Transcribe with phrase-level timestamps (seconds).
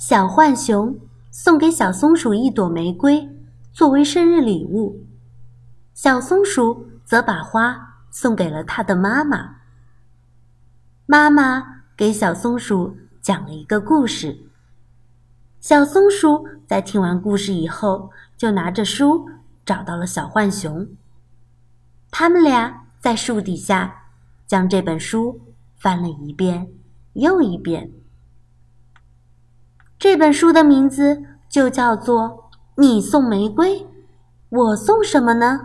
[0.00, 0.98] 小浣熊
[1.30, 3.28] 送给小松鼠一朵玫瑰
[3.70, 5.04] 作为生日礼物，
[5.92, 9.56] 小松鼠则把花送给了它的妈妈。
[11.04, 14.46] 妈妈给小松鼠讲了一个故事。
[15.60, 19.28] 小松鼠在听完故事以后，就拿着书
[19.66, 20.88] 找到了小浣熊。
[22.10, 24.06] 他们俩在树底下
[24.46, 25.38] 将这本书
[25.76, 26.68] 翻了一遍
[27.12, 27.92] 又一遍。
[30.00, 32.50] 这本书的名字就叫做
[32.80, 33.86] 《你送玫瑰，
[34.48, 35.60] 我送什么呢》。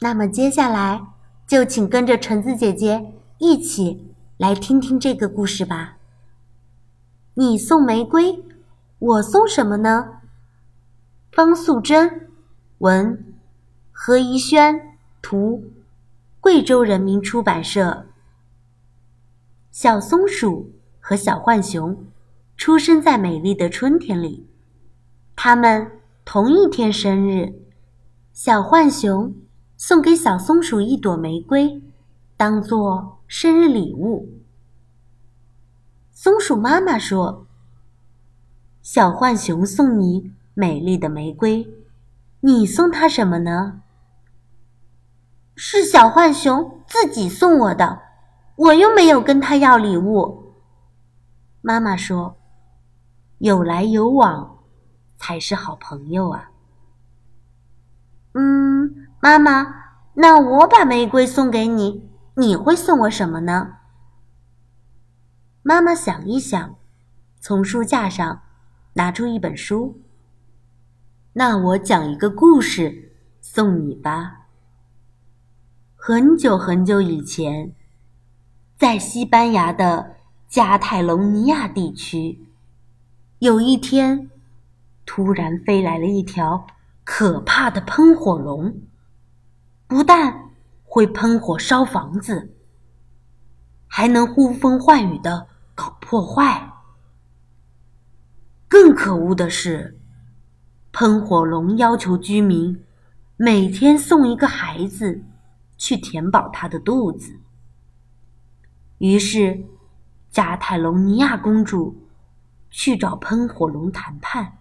[0.00, 1.00] 那么接下来
[1.46, 5.96] 就请跟着橙子姐姐一起来听听这个故事吧。
[7.32, 8.44] 你送玫瑰，
[8.98, 10.20] 我送什么呢？
[11.32, 12.28] 方素珍，
[12.76, 13.24] 文，
[13.90, 15.64] 何怡轩，图，
[16.42, 18.04] 贵州人民出版社。
[19.70, 20.70] 小松鼠
[21.00, 21.96] 和小浣熊。
[22.62, 24.48] 出生在美丽的春天里，
[25.34, 27.52] 他们同一天生日。
[28.32, 29.34] 小浣熊
[29.76, 31.82] 送给小松鼠一朵玫瑰，
[32.36, 34.28] 当做生日礼物。
[36.12, 37.48] 松鼠妈妈说
[38.80, 41.66] ：“小浣熊送你美丽的玫瑰，
[42.42, 43.82] 你送他什么呢？”
[45.56, 48.02] 是小浣熊自己送我的，
[48.54, 50.54] 我又没有跟他要礼物。
[51.60, 52.36] 妈妈说。
[53.42, 54.58] 有来有往，
[55.16, 56.52] 才是好朋友啊。
[58.34, 59.66] 嗯，妈妈，
[60.14, 63.78] 那我把玫瑰送给你，你会送我什么呢？
[65.62, 66.76] 妈妈想一想，
[67.40, 68.42] 从书架上
[68.92, 70.00] 拿出一本书。
[71.32, 74.46] 那我讲一个故事送你吧。
[75.96, 77.74] 很久很久以前，
[78.78, 80.14] 在西班牙的
[80.46, 82.46] 加泰隆尼亚地区。
[83.42, 84.30] 有一天，
[85.04, 86.64] 突然飞来了一条
[87.02, 88.82] 可怕的喷火龙，
[89.88, 90.52] 不但
[90.84, 92.54] 会喷火烧房子，
[93.88, 96.72] 还能呼风唤雨的搞破坏。
[98.68, 99.98] 更可恶的是，
[100.92, 102.84] 喷火龙要求居民
[103.36, 105.24] 每天送一个孩子
[105.76, 107.40] 去填饱他的肚子。
[108.98, 109.64] 于是，
[110.30, 112.01] 加泰隆尼亚公主。
[112.72, 114.58] 去找喷火龙谈判。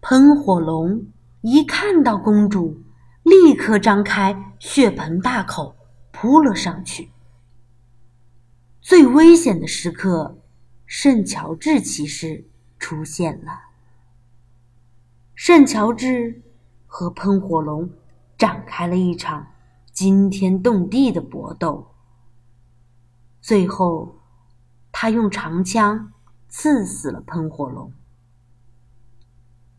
[0.00, 1.06] 喷火龙
[1.42, 2.82] 一看到公主，
[3.22, 5.76] 立刻张开血盆大口
[6.10, 7.10] 扑了上去。
[8.80, 10.38] 最危险的时刻，
[10.84, 12.48] 圣乔治骑士
[12.78, 13.52] 出现了。
[15.34, 16.42] 圣乔治
[16.86, 17.90] 和喷火龙
[18.36, 19.46] 展开了一场
[19.92, 21.94] 惊天动地的搏斗。
[23.40, 24.20] 最后，
[24.90, 26.10] 他用长枪。
[26.56, 27.92] 刺死了喷火龙，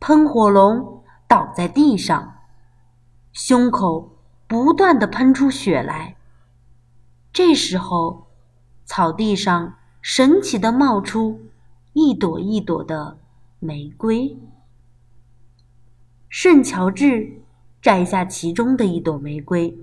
[0.00, 2.40] 喷火龙倒在地上，
[3.32, 4.18] 胸口
[4.48, 6.16] 不断的喷出血来。
[7.32, 8.26] 这时候，
[8.84, 11.42] 草地上神奇的冒出
[11.92, 13.18] 一朵一朵的
[13.60, 14.36] 玫瑰。
[16.28, 17.40] 圣乔治
[17.80, 19.78] 摘下其中的一朵玫瑰，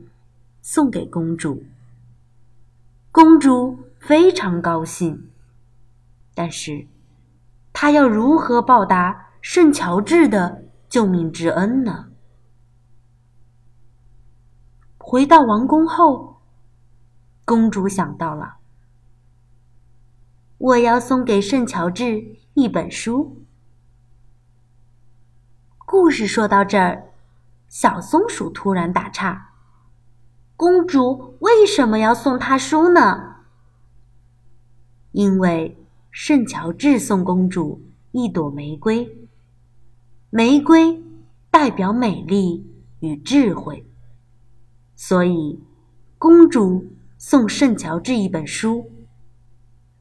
[0.62, 1.64] 送给公主。
[3.14, 5.30] 公主非常高兴。
[6.34, 6.88] 但是，
[7.74, 12.08] 他要如何报答圣乔治的救命之恩呢？
[14.98, 16.42] 回到王宫后，
[17.44, 18.56] 公主想到了：
[20.58, 23.46] 我要送给圣乔治一本书。
[25.78, 27.12] 故事说到这儿，
[27.68, 29.54] 小松鼠突然打岔
[30.56, 33.36] ：“公主为什么要送他书呢？”
[35.12, 35.78] 因为。
[36.12, 39.30] 圣乔治送公主一朵玫瑰，
[40.30, 41.02] 玫瑰
[41.50, 43.86] 代表美丽与智慧，
[44.94, 45.58] 所以
[46.18, 46.86] 公主
[47.18, 48.92] 送圣乔治一本书。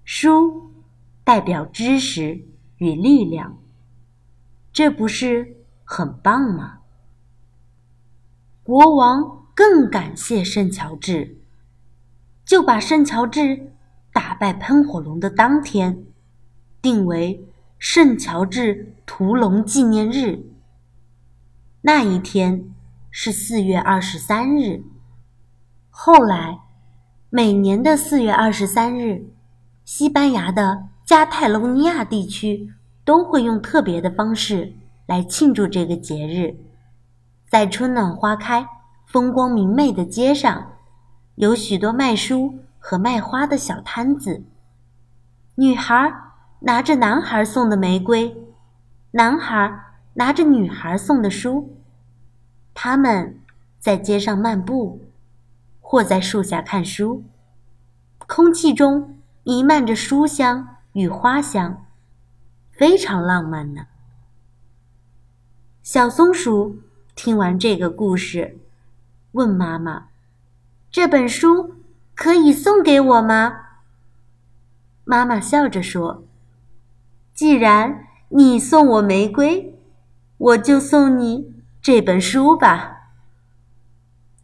[0.03, 0.73] 书
[1.23, 2.45] 代表知识
[2.79, 3.57] 与力量，
[4.73, 6.81] 这不是很棒吗？
[8.65, 11.39] 国王更感谢圣乔治，
[12.45, 13.73] 就把圣乔治。
[14.13, 16.05] 打败喷火龙的当天，
[16.83, 17.47] 定为
[17.79, 20.45] 圣乔治屠龙纪念日。
[21.83, 22.75] 那一天
[23.11, 24.83] 是四月二十三日。
[25.89, 26.61] 后来，
[27.31, 29.27] 每年的四月二十三日，
[29.85, 32.73] 西班牙的加泰隆尼亚地区
[33.05, 34.75] 都会用特别的方式
[35.07, 36.57] 来庆祝这个节日。
[37.49, 38.67] 在春暖花开、
[39.07, 40.73] 风光明媚的街上，
[41.35, 42.61] 有许多卖书。
[42.81, 44.43] 和卖花的小摊子，
[45.55, 46.13] 女孩
[46.61, 48.37] 拿着男孩送的玫瑰，
[49.13, 49.85] 男孩
[50.15, 51.77] 拿着女孩送的书。
[52.75, 53.39] 他们
[53.79, 55.03] 在街上漫步，
[55.81, 57.23] 或在树下看书。
[58.27, 61.85] 空气中弥漫着书香与花香，
[62.73, 63.87] 非常浪漫呢。
[65.83, 66.79] 小松鼠
[67.15, 68.59] 听完这个故事，
[69.33, 70.09] 问妈妈
[70.91, 71.75] ：“这本书
[72.21, 73.69] 可以送给我吗？”
[75.07, 76.23] 妈妈笑着说
[77.33, 79.75] ：“既然你送我玫瑰，
[80.37, 83.15] 我就送你这本书吧。”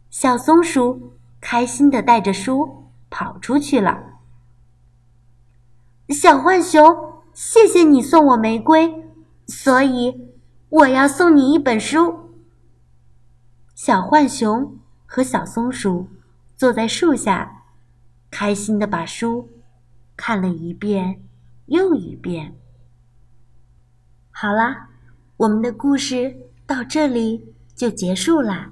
[0.09, 4.03] 小松鼠开心的带着书跑出去了。
[6.09, 9.05] 小浣熊，谢谢你送我玫瑰，
[9.45, 10.25] 所以。
[10.69, 12.33] 我要送你一本书。
[13.73, 16.09] 小浣熊和小松鼠
[16.57, 17.56] 坐在树下，
[18.29, 19.49] 开心的把书
[20.15, 21.21] 看了一遍
[21.67, 22.55] 又一遍。
[24.31, 24.89] 好啦，
[25.37, 26.35] 我们的故事
[26.65, 28.71] 到这里就结束啦。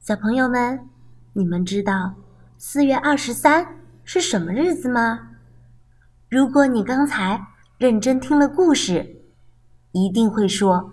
[0.00, 0.88] 小朋友们，
[1.32, 2.14] 你们知道
[2.58, 5.30] 四月二十三是什么日子吗？
[6.28, 7.46] 如果你刚才
[7.78, 9.22] 认真听了故事，
[9.92, 10.92] 一定会说，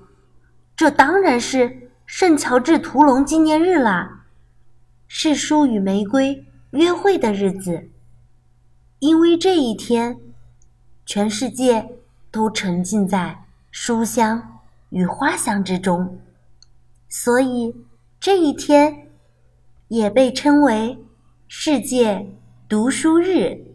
[0.75, 4.25] 这当然是圣乔治屠龙纪念日啦，
[5.07, 7.89] 是书与玫瑰约会的日子。
[8.99, 10.19] 因为这一天，
[11.05, 11.97] 全世界
[12.29, 14.59] 都沉浸在书香
[14.89, 16.19] 与花香之中，
[17.09, 17.75] 所以
[18.19, 19.07] 这一天
[19.87, 20.99] 也被称为
[21.47, 22.27] 世界
[22.69, 23.70] 读书日。